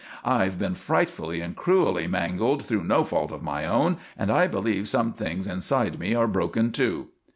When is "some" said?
4.89-5.13